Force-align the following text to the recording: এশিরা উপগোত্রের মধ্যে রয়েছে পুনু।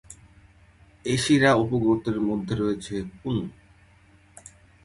এশিরা 1.05 1.51
উপগোত্রের 1.55 2.19
মধ্যে 2.21 2.53
রয়েছে 2.55 2.95
পুনু। 3.19 3.43